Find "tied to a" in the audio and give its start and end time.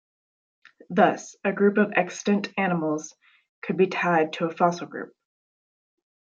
3.85-4.49